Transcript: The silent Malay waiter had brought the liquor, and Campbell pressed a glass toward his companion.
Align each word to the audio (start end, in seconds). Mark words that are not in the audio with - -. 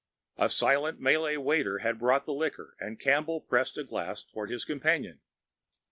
The 0.35 0.47
silent 0.47 0.99
Malay 0.99 1.37
waiter 1.37 1.77
had 1.77 1.99
brought 1.99 2.25
the 2.25 2.33
liquor, 2.33 2.75
and 2.79 2.99
Campbell 2.99 3.39
pressed 3.41 3.77
a 3.77 3.83
glass 3.83 4.23
toward 4.23 4.49
his 4.49 4.65
companion. 4.65 5.19